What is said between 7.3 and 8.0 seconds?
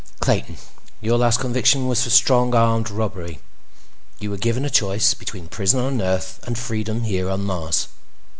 Mars.